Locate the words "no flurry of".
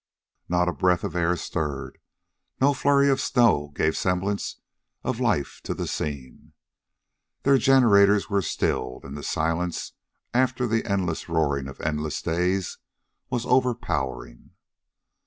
2.59-3.21